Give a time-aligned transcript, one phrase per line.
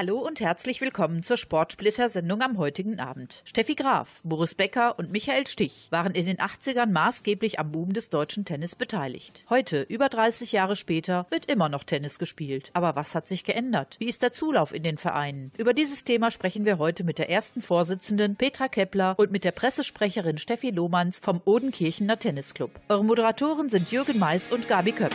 [0.00, 3.42] Hallo und herzlich willkommen zur Sportsplitter-Sendung am heutigen Abend.
[3.44, 8.08] Steffi Graf, Boris Becker und Michael Stich waren in den 80ern maßgeblich am Boom des
[8.08, 9.44] deutschen Tennis beteiligt.
[9.50, 12.70] Heute, über 30 Jahre später, wird immer noch Tennis gespielt.
[12.72, 13.96] Aber was hat sich geändert?
[13.98, 15.52] Wie ist der Zulauf in den Vereinen?
[15.58, 19.52] Über dieses Thema sprechen wir heute mit der ersten Vorsitzenden Petra Kepler und mit der
[19.52, 22.70] Pressesprecherin Steffi Lohmanns vom Odenkirchener Tennisclub.
[22.88, 25.14] Eure Moderatoren sind Jürgen Mais und Gabi Köpp.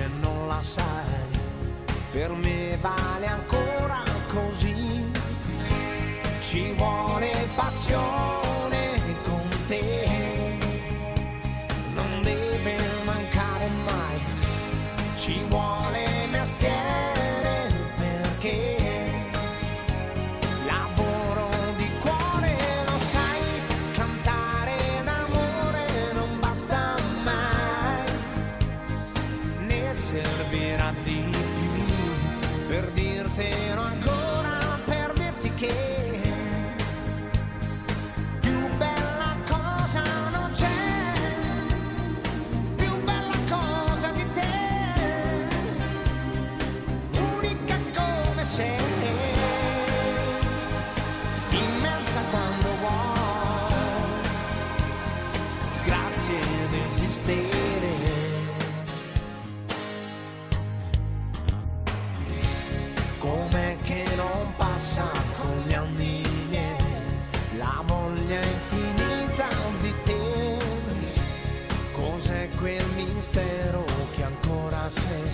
[0.00, 1.28] Se non la sai.
[2.12, 5.04] Per me vale ancora così.
[6.40, 8.49] Ci vuole passione
[63.18, 66.22] Com'è che non passa con gli anni
[67.58, 69.48] la voglia infinita
[69.80, 70.56] di te?
[71.92, 75.30] Cos'è quel mistero che ancora sei,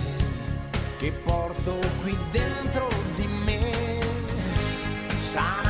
[0.97, 3.99] che porto qui dentro di me?
[5.19, 5.66] Saranno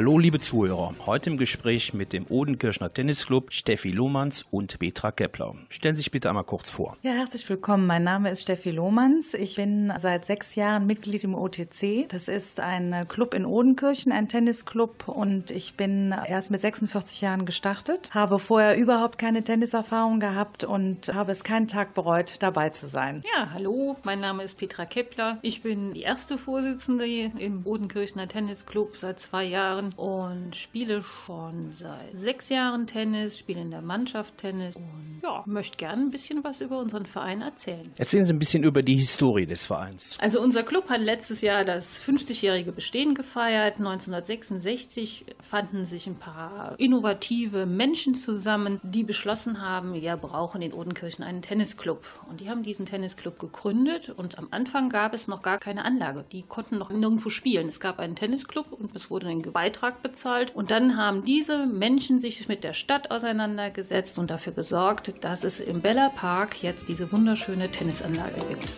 [0.00, 5.54] Hallo liebe Zuhörer, heute im Gespräch mit dem Odenkirchner Tennisclub Steffi Lohmanns und Petra Kepler.
[5.68, 6.96] Stellen Sie sich bitte einmal kurz vor.
[7.02, 7.86] Ja, herzlich willkommen.
[7.86, 9.34] Mein Name ist Steffi Lohmanns.
[9.34, 12.08] Ich bin seit sechs Jahren Mitglied im OTC.
[12.08, 15.06] Das ist ein Club in Odenkirchen, ein Tennisclub.
[15.06, 21.12] Und ich bin erst mit 46 Jahren gestartet, habe vorher überhaupt keine Tenniserfahrung gehabt und
[21.12, 23.22] habe es keinen Tag bereut, dabei zu sein.
[23.36, 25.36] Ja, hallo, mein Name ist Petra Kepler.
[25.42, 32.14] Ich bin die erste Vorsitzende im Bodenkirchener Tennisclub seit zwei Jahren und spiele schon seit
[32.14, 36.60] sechs Jahren Tennis, spiele in der Mannschaft Tennis und ja, möchte gerne ein bisschen was
[36.60, 37.90] über unseren Verein erzählen.
[37.96, 40.18] Erzählen Sie ein bisschen über die Historie des Vereins.
[40.20, 43.76] Also unser Club hat letztes Jahr das 50-jährige Bestehen gefeiert.
[43.76, 51.24] 1966 fanden sich ein paar innovative Menschen zusammen, die beschlossen haben, wir brauchen in Odenkirchen
[51.24, 52.02] einen Tennisclub.
[52.28, 56.24] Und die haben diesen Tennisclub gegründet und am Anfang gab es noch gar keine Anlage.
[56.32, 57.68] Die konnten noch nirgendwo spielen.
[57.68, 60.54] Es gab einen Tennisclub und es wurde ein Beitrag bezahlt.
[60.54, 65.60] Und dann haben diese Menschen sich mit der Stadt auseinandergesetzt und dafür gesorgt, dass es
[65.60, 68.68] im Bella Park jetzt diese wunderschöne Tennisanlage gibt.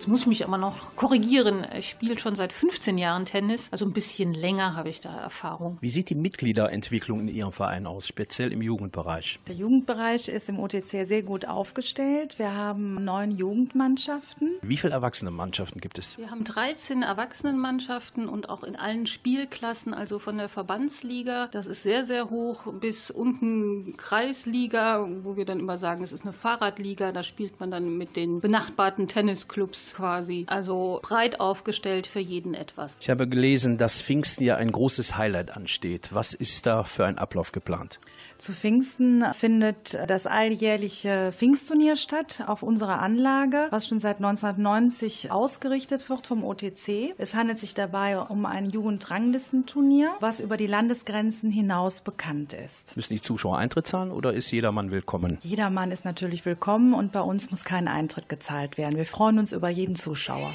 [0.00, 1.66] Jetzt muss ich mich aber noch korrigieren.
[1.76, 5.76] Ich spiele schon seit 15 Jahren Tennis, also ein bisschen länger habe ich da Erfahrung.
[5.82, 9.40] Wie sieht die Mitgliederentwicklung in Ihrem Verein aus, speziell im Jugendbereich?
[9.46, 12.38] Der Jugendbereich ist im OTC sehr gut aufgestellt.
[12.38, 14.52] Wir haben neun Jugendmannschaften.
[14.62, 16.16] Wie viele erwachsene Mannschaften gibt es?
[16.16, 21.82] Wir haben 13 Erwachsenenmannschaften und auch in allen Spielklassen, also von der Verbandsliga, das ist
[21.82, 27.12] sehr, sehr hoch, bis unten Kreisliga, wo wir dann immer sagen, es ist eine Fahrradliga,
[27.12, 30.44] da spielt man dann mit den benachbarten Tennisclubs quasi.
[30.48, 32.96] Also breit aufgestellt für jeden etwas.
[33.00, 36.08] Ich habe gelesen, dass Pfingsten ja ein großes Highlight ansteht.
[36.12, 38.00] Was ist da für ein Ablauf geplant?
[38.40, 46.08] Zu Pfingsten findet das alljährliche Pfingstturnier statt auf unserer Anlage, was schon seit 1990 ausgerichtet
[46.08, 47.14] wird vom OTC.
[47.18, 52.96] Es handelt sich dabei um ein Jugendranglistenturnier, was über die Landesgrenzen hinaus bekannt ist.
[52.96, 55.36] Müssen die Zuschauer Eintritt zahlen oder ist jedermann willkommen?
[55.42, 58.96] Jedermann ist natürlich willkommen und bei uns muss kein Eintritt gezahlt werden.
[58.96, 60.50] Wir freuen uns über jeden Zuschauer.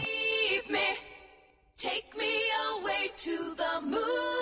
[0.50, 0.80] Leave me,
[1.78, 2.24] take me
[2.80, 4.35] away to the moonlight.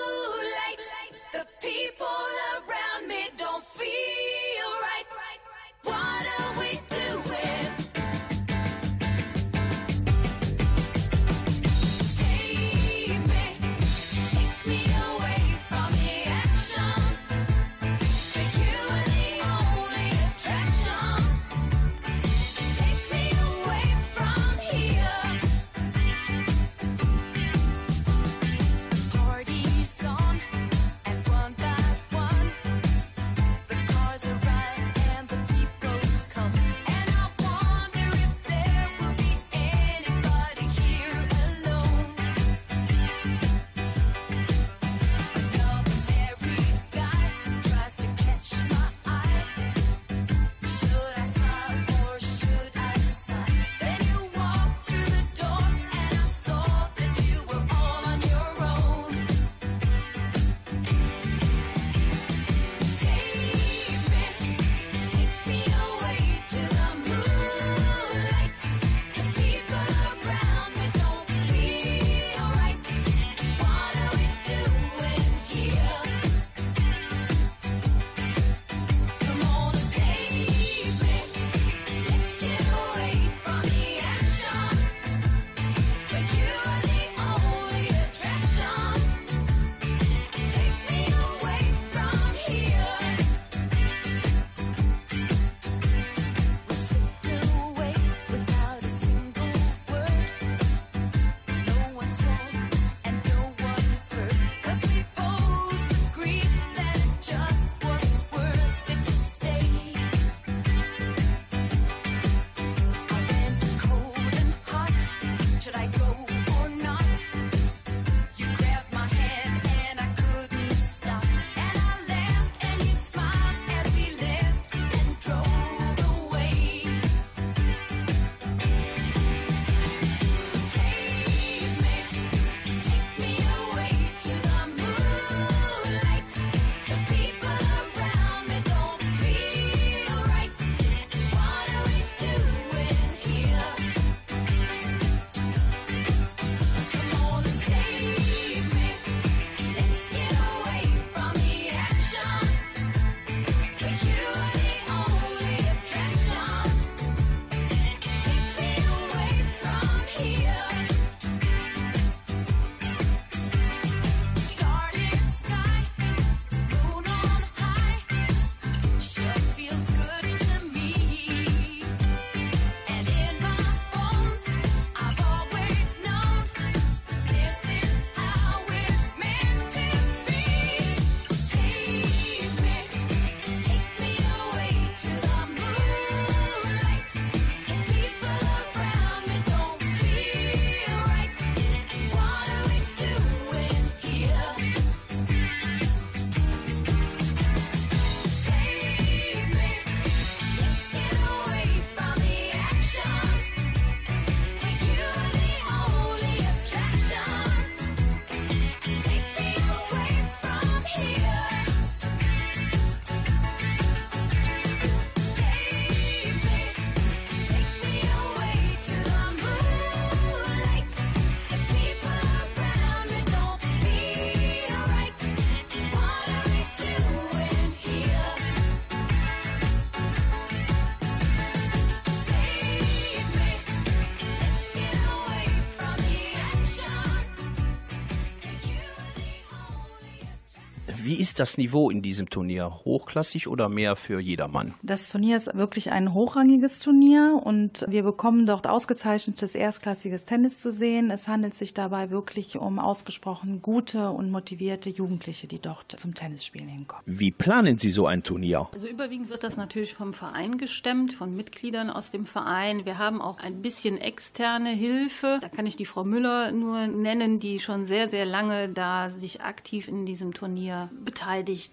[241.34, 242.82] Ist das Niveau in diesem Turnier?
[242.86, 244.76] Hochklassig oder mehr für jedermann?
[244.84, 250.72] Das Turnier ist wirklich ein hochrangiges Turnier und wir bekommen dort ausgezeichnetes erstklassiges Tennis zu
[250.72, 251.10] sehen.
[251.10, 256.68] Es handelt sich dabei wirklich um ausgesprochen gute und motivierte Jugendliche, die dort zum Tennisspielen
[256.68, 257.04] hinkommen.
[257.08, 258.70] Wie planen Sie so ein Turnier?
[258.72, 262.86] Also überwiegend wird das natürlich vom Verein gestemmt, von Mitgliedern aus dem Verein.
[262.86, 265.40] Wir haben auch ein bisschen externe Hilfe.
[265.42, 269.42] Da kann ich die Frau Müller nur nennen, die schon sehr, sehr lange da sich
[269.42, 271.23] aktiv in diesem Turnier beteiligt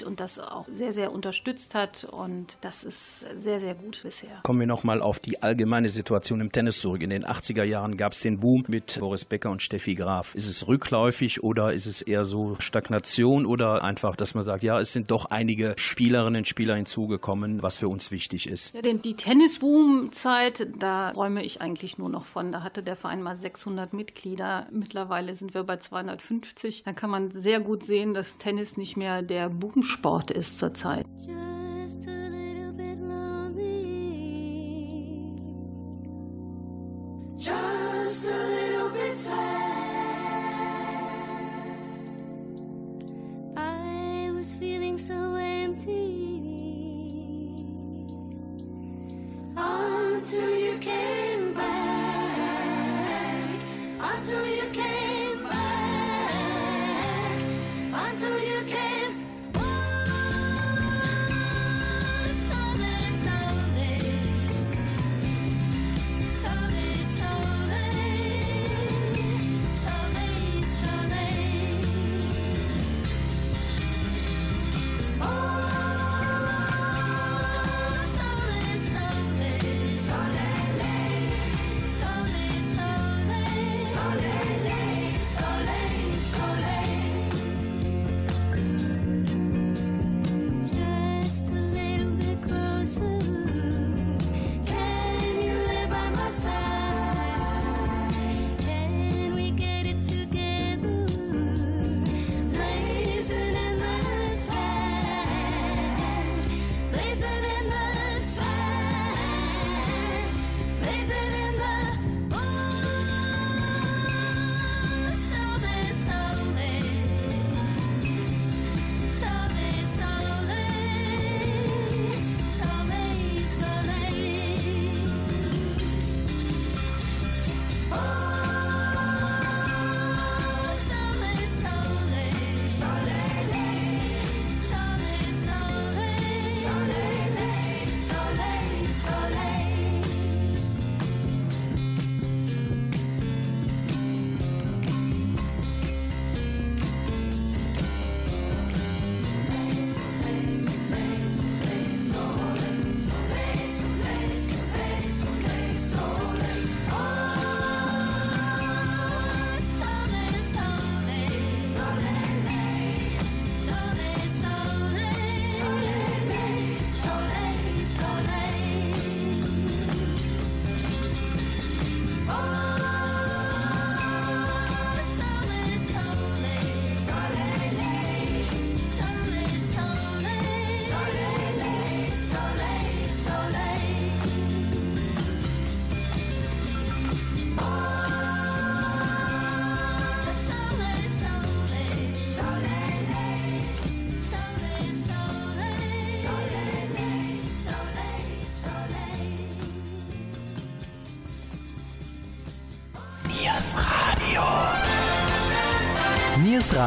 [0.05, 2.05] und das auch sehr, sehr unterstützt hat.
[2.05, 4.41] Und das ist sehr, sehr gut bisher.
[4.43, 7.03] Kommen wir nochmal auf die allgemeine Situation im Tennis zurück.
[7.03, 10.35] In den 80er Jahren gab es den Boom mit Boris Becker und Steffi Graf.
[10.35, 14.81] Ist es rückläufig oder ist es eher so Stagnation oder einfach, dass man sagt, ja,
[14.81, 18.75] es sind doch einige Spielerinnen und Spieler hinzugekommen, was für uns wichtig ist?
[18.75, 22.53] Ja, denn die Tennisboom-Zeit, da räume ich eigentlich nur noch von.
[22.53, 24.67] Da hatte der Verein mal 600 Mitglieder.
[24.71, 26.83] Mittlerweile sind wir bei 250.
[26.85, 31.07] Da kann man sehr gut sehen, dass Tennis nicht mehr der Boomsport ist zurzeit.
[31.19, 32.07] Just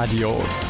[0.03, 0.62] Radio.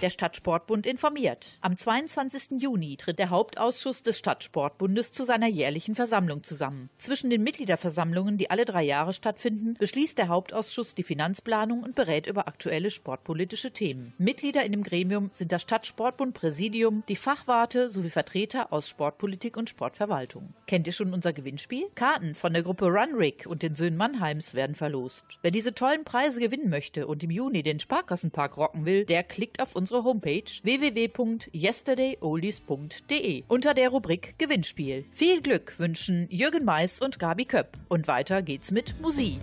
[0.00, 1.58] Der Stadtsportbund informiert.
[1.60, 2.62] Am 22.
[2.62, 6.88] Juni tritt der Hauptausschuss des Stadtsportbundes zu seiner jährlichen Versammlung zusammen.
[6.96, 12.28] Zwischen den Mitgliederversammlungen, die alle drei Jahre stattfinden, beschließt der Hauptausschuss die Finanzplanung und berät
[12.28, 14.14] über aktuelle sportpolitische Themen.
[14.16, 19.68] Mitglieder in dem Gremium sind das Stadtsportbund Präsidium, die Fachwarte sowie Vertreter aus Sportpolitik und
[19.68, 20.54] Sportverwaltung.
[20.66, 21.90] Kennt ihr schon unser Gewinnspiel?
[21.94, 25.26] Karten von der Gruppe Runrig und den Söhnen Mannheims werden verlost.
[25.42, 29.60] Wer diese tollen Preise gewinnen möchte und im Juni den Sparkassenpark rocken will, der klickt
[29.60, 35.04] auf unsere Homepage www.yesterdayoldies.de unter der Rubrik Gewinnspiel.
[35.10, 37.76] Viel Glück wünschen Jürgen Mais und Gabi Köpp.
[37.88, 39.40] Und weiter geht's mit Musik.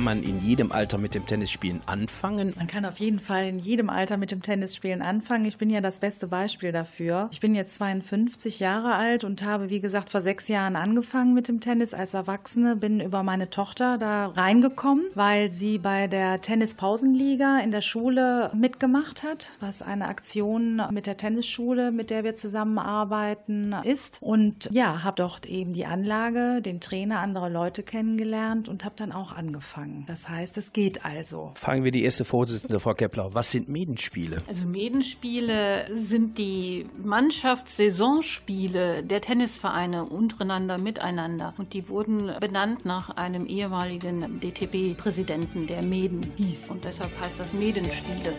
[0.00, 2.54] Kann man in jedem Alter mit dem Tennisspielen anfangen?
[2.56, 5.44] Man kann auf jeden Fall in jedem Alter mit dem Tennisspielen anfangen.
[5.44, 7.28] Ich bin ja das beste Beispiel dafür.
[7.32, 11.48] Ich bin jetzt 52 Jahre alt und habe, wie gesagt, vor sechs Jahren angefangen mit
[11.48, 12.76] dem Tennis als Erwachsene.
[12.76, 19.22] Bin über meine Tochter da reingekommen, weil sie bei der Tennispausenliga in der Schule mitgemacht
[19.22, 24.16] hat, was eine Aktion mit der Tennisschule, mit der wir zusammenarbeiten, ist.
[24.22, 29.12] Und ja, habe dort eben die Anlage, den Trainer, andere Leute kennengelernt und habe dann
[29.12, 29.89] auch angefangen.
[30.06, 31.52] Das heißt, es geht also.
[31.54, 33.30] Fragen wir die erste Vorsitzende, Frau Kepler.
[33.32, 34.42] Was sind Medenspiele?
[34.46, 41.54] Also Medenspiele sind die Mannschaftssaisonspiele der Tennisvereine untereinander, miteinander.
[41.58, 46.68] Und die wurden benannt nach einem ehemaligen DTB-Präsidenten, der Meden hieß.
[46.68, 48.32] Und deshalb heißt das Medenspiele.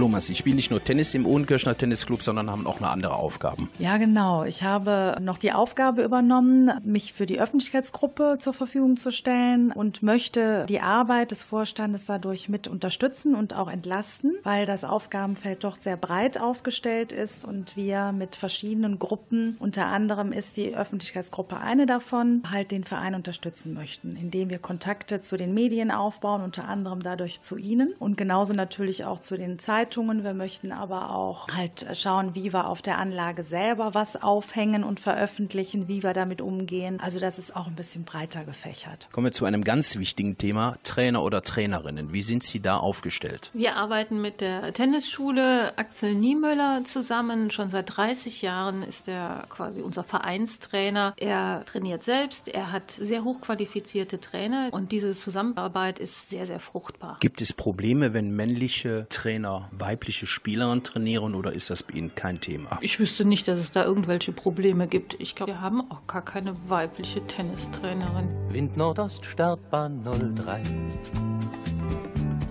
[0.00, 3.68] Lomas, Sie spielen nicht nur Tennis im Ohnenkirchner Tennisclub, sondern haben auch noch andere Aufgaben.
[3.78, 4.44] Ja, genau.
[4.44, 10.02] Ich habe noch die Aufgabe übernommen, mich für die Öffentlichkeitsgruppe zur Verfügung zu stellen und
[10.02, 15.76] möchte die Arbeit des Vorstandes dadurch mit unterstützen und auch entlasten, weil das Aufgabenfeld doch
[15.78, 21.84] sehr breit aufgestellt ist und wir mit verschiedenen Gruppen, unter anderem ist die Öffentlichkeitsgruppe eine
[21.84, 27.02] davon, halt den Verein unterstützen möchten, indem wir Kontakte zu den Medien aufbauen, unter anderem
[27.02, 30.22] dadurch zu Ihnen und genauso natürlich auch zu den Zeitungen Zeitungen.
[30.22, 35.00] Wir möchten aber auch halt schauen, wie wir auf der Anlage selber was aufhängen und
[35.00, 37.00] veröffentlichen, wie wir damit umgehen.
[37.00, 39.08] Also das ist auch ein bisschen breiter gefächert.
[39.10, 42.12] Kommen wir zu einem ganz wichtigen Thema, Trainer oder Trainerinnen.
[42.12, 43.50] Wie sind Sie da aufgestellt?
[43.52, 47.50] Wir arbeiten mit der Tennisschule Axel Niemöller zusammen.
[47.50, 51.14] Schon seit 30 Jahren ist er quasi unser Vereinstrainer.
[51.16, 57.16] Er trainiert selbst, er hat sehr hochqualifizierte Trainer und diese Zusammenarbeit ist sehr, sehr fruchtbar.
[57.18, 62.40] Gibt es Probleme, wenn männliche Trainer weibliche Spielerinnen trainieren oder ist das bei Ihnen kein
[62.40, 62.78] Thema?
[62.80, 65.16] Ich wüsste nicht, dass es da irgendwelche Probleme gibt.
[65.18, 68.28] Ich glaube, wir haben auch gar keine weibliche Tennistrainerin.
[68.50, 70.62] Wind Nordost Startbahn 03.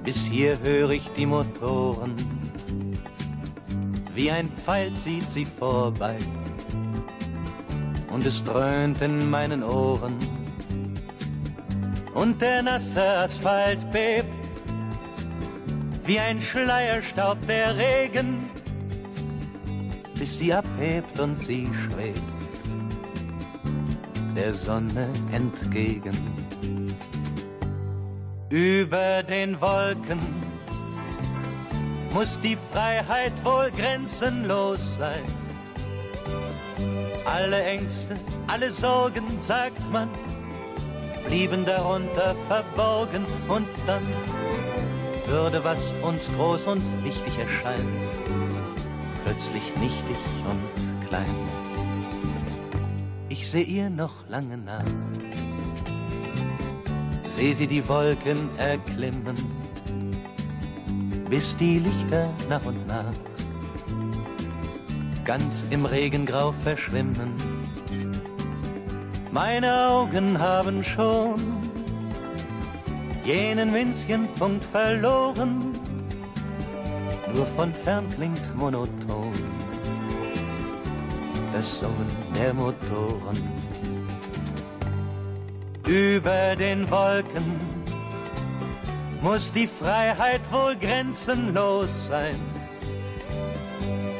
[0.03, 2.15] Bis hier höre ich die Motoren.
[4.13, 6.17] Wie ein Pfeil zieht sie vorbei.
[8.11, 10.17] Und es dröhnt in meinen Ohren.
[12.15, 14.48] Und der nasse Asphalt bebt
[16.09, 18.49] wie ein Schleierstaub der Regen,
[20.15, 22.19] bis sie abhebt und sie schwebt
[24.35, 26.17] der Sonne entgegen.
[28.49, 30.17] Über den Wolken
[32.11, 35.23] muss die Freiheit wohl grenzenlos sein.
[37.23, 38.15] Alle Ängste,
[38.47, 40.09] alle Sorgen, sagt man,
[41.27, 44.01] blieben darunter verborgen und dann
[45.29, 47.87] würde, was uns groß und wichtig erscheint,
[49.23, 50.17] plötzlich nichtig
[50.49, 51.35] und klein.
[53.29, 54.85] Ich seh ihr noch lange nach,
[57.27, 59.37] seh sie die Wolken erklimmen,
[61.29, 63.13] bis die Lichter nach und nach
[65.29, 67.35] ganz im Regengrau verschwimmen.
[69.31, 71.48] Meine Augen haben schon
[73.29, 75.73] jenen winzigen Punkt verloren,
[77.31, 79.33] nur von fern klingt monoton
[81.53, 83.37] das Summen der Motoren.
[85.85, 87.59] Über den Wolken
[89.21, 92.39] muss die Freiheit wohl grenzenlos sein.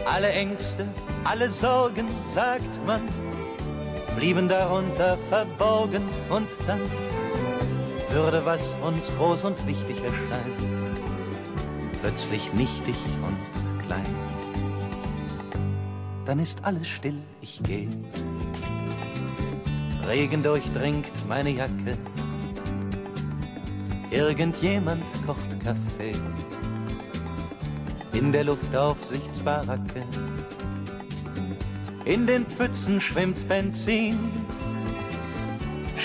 [0.05, 0.87] Alle Ängste,
[1.23, 3.01] alle Sorgen, sagt man,
[4.15, 6.81] blieben darunter verborgen und dann
[8.11, 10.59] würde, was uns groß und wichtig erscheint,
[12.01, 12.95] plötzlich nichtig
[13.25, 14.15] und klein.
[16.25, 17.87] Dann ist alles still, ich geh.
[20.07, 21.97] Regen durchdringt meine Jacke.
[24.11, 26.15] Irgendjemand kocht Kaffee.
[28.13, 30.03] In der Luftaufsichtsbaracke.
[32.05, 34.17] In den Pfützen schwimmt Benzin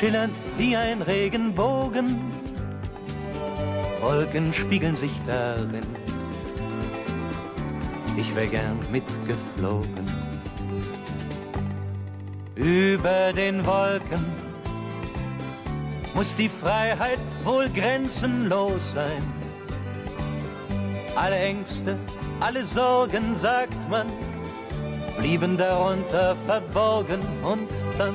[0.05, 2.21] schillernd wie ein Regenbogen.
[4.03, 5.87] Wolken spiegeln sich darin.
[8.15, 10.05] Ich wär gern mitgeflogen.
[12.55, 14.23] Über den Wolken
[16.15, 19.23] muss die Freiheit wohl grenzenlos sein.
[21.17, 21.97] Alle Ängste,
[22.41, 24.07] alle Sorgen, sagt man,
[25.19, 28.15] blieben darunter verborgen und dann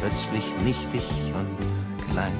[0.00, 1.02] plötzlich nichtig
[1.34, 2.32] und klein.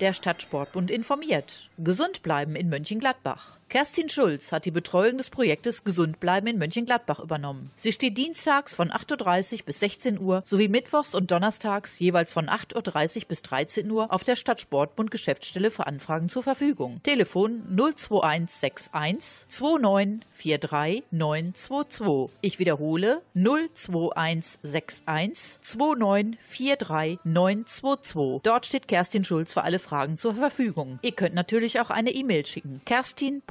[0.00, 1.68] Der Stadtsportbund informiert.
[1.76, 3.59] Gesund bleiben in Mönchengladbach.
[3.70, 7.70] Kerstin Schulz hat die Betreuung des Projektes Gesund bleiben in Mönchengladbach übernommen.
[7.76, 12.48] Sie steht dienstags von 8.30 Uhr bis 16 Uhr sowie mittwochs und donnerstags jeweils von
[12.48, 17.00] 8.30 Uhr bis 13 Uhr auf der Stadtsportbund Geschäftsstelle für Anfragen zur Verfügung.
[17.04, 22.36] Telefon 02161 2943 922.
[22.40, 28.40] Ich wiederhole 02161 2943 922.
[28.42, 30.98] Dort steht Kerstin Schulz für alle Fragen zur Verfügung.
[31.02, 32.80] Ihr könnt natürlich auch eine E-Mail schicken.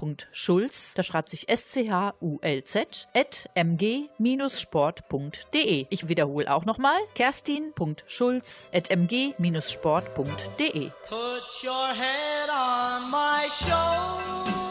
[0.10, 4.58] Kerstin.schulz, da schreibt sich S-C-H-U-L-Z, at mg-sport.de.
[5.89, 10.12] Ich wiederhole auch nochmal Kerstin.schulz at mg-sport.de.
[11.08, 14.68] Put your head on my shoulder.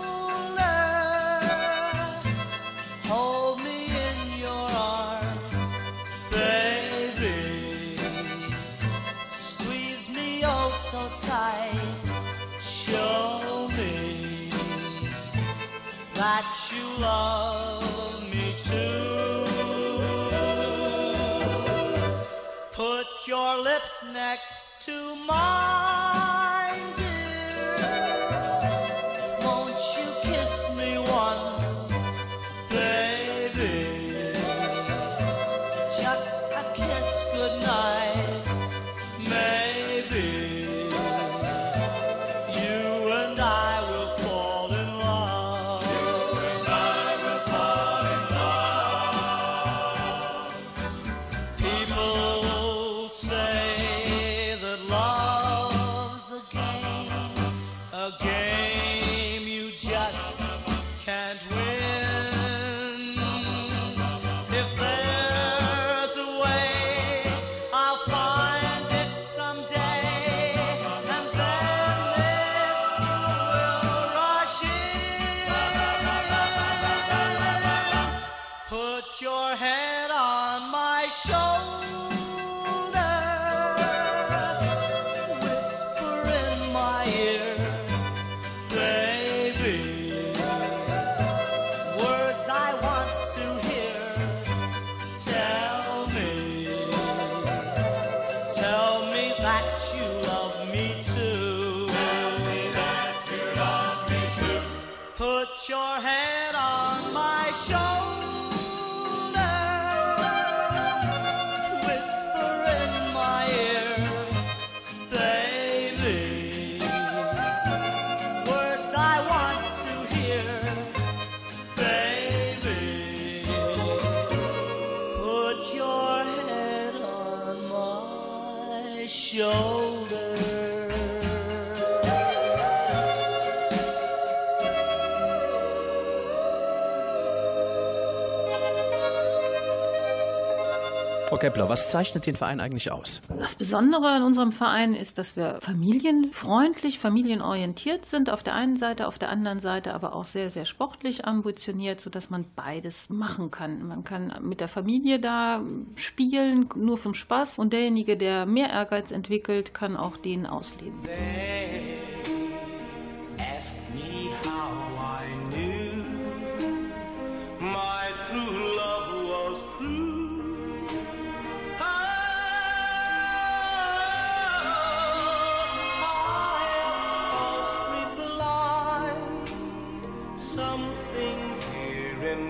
[141.49, 143.23] Kepler, was zeichnet den Verein eigentlich aus?
[143.39, 149.09] Das Besondere an unserem Verein ist, dass wir familienfreundlich, familienorientiert sind auf der einen Seite,
[149.09, 153.89] auf der anderen Seite aber auch sehr, sehr sportlich ambitioniert, sodass man beides machen kann.
[153.89, 155.63] Man kann mit der Familie da
[155.95, 161.01] spielen, nur vom Spaß und derjenige, der mehr Ehrgeiz entwickelt, kann auch den ausleben.
[161.05, 162.18] They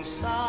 [0.03, 0.48] 山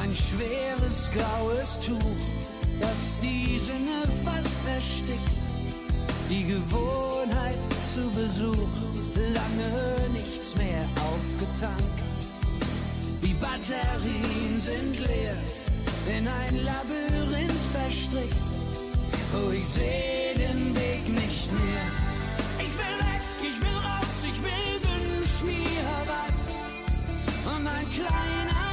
[0.00, 2.16] Ein schweres graues Tuch,
[2.80, 5.18] das die Sinne fast erstickt.
[6.30, 8.68] Die Gewohnheit zu Besuch,
[9.34, 11.98] lange nichts mehr aufgetankt.
[13.22, 15.36] Die Batterien sind leer,
[16.16, 18.36] in ein Labyrinth verstrickt.
[19.34, 21.86] Oh, ich seh den Weg nicht mehr.
[22.60, 23.97] Ich will weg, ich will raus,
[27.58, 28.67] Und ein kleiner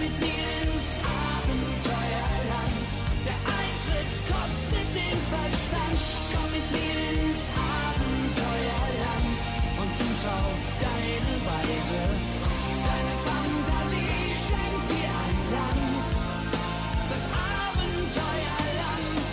[0.00, 2.80] mit mir ins Abenteuerland,
[3.28, 6.00] der Eintritt kostet den Verstand.
[6.32, 9.36] Komm mit mir ins Abenteuerland
[9.80, 12.00] und tu's auf deine Weise.
[12.88, 16.06] Deine Fantasie schenkt dir ein Land,
[17.12, 17.24] das
[17.60, 19.24] Abenteuerland.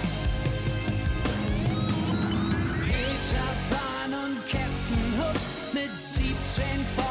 [2.84, 5.40] Peter Pan und Captain Hook
[5.74, 6.36] mit 17
[6.96, 7.07] Feuerdrachen.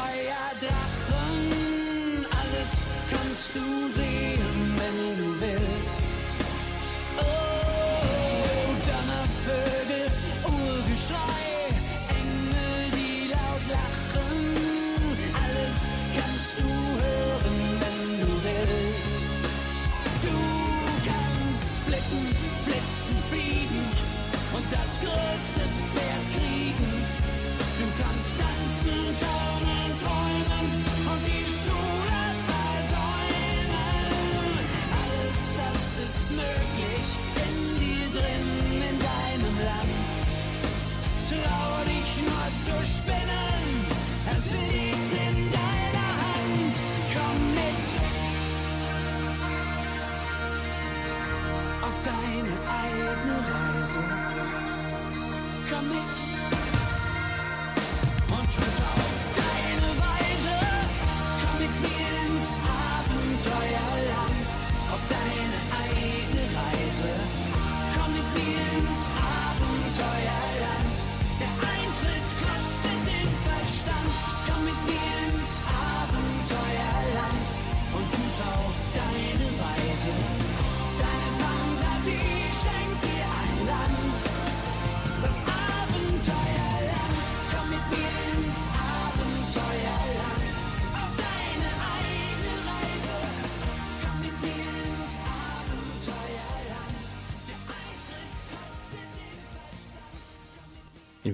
[42.29, 44.86] much you're spinning.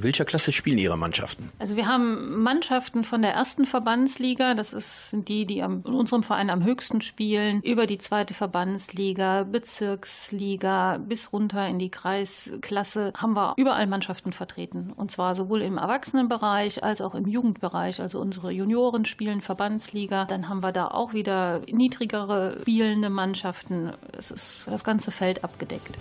[0.04, 1.50] Welcher Klasse spielen Ihre Mannschaften?
[1.60, 5.94] Also wir haben Mannschaften von der ersten Verbandsliga, das ist, sind die, die am, in
[5.94, 13.14] unserem Verein am höchsten spielen, über die zweite Verbandsliga, Bezirksliga bis runter in die Kreisklasse
[13.16, 14.92] haben wir überall Mannschaften vertreten.
[14.96, 18.02] Und zwar sowohl im Erwachsenenbereich als auch im Jugendbereich.
[18.02, 20.26] Also unsere Junioren spielen Verbandsliga.
[20.26, 23.94] Dann haben wir da auch wieder niedrigere spielende Mannschaften.
[24.18, 25.98] Es ist das ganze Feld abgedeckt.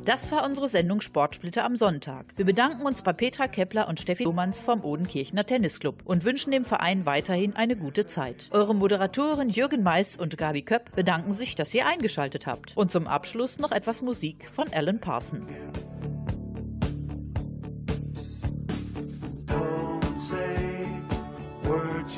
[0.08, 2.28] Das war unsere Sendung Sportsplitter am Sonntag.
[2.38, 6.64] Wir bedanken uns bei Petra Kepler und Steffi Lohmanns vom Odenkirchener Tennisclub und wünschen dem
[6.64, 8.48] Verein weiterhin eine gute Zeit.
[8.52, 12.72] Eure Moderatoren Jürgen Mais und Gabi Köpp bedanken sich, dass ihr eingeschaltet habt.
[12.78, 15.46] Und zum Abschluss noch etwas Musik von Alan Parson.
[19.48, 20.88] Don't say
[21.64, 22.16] words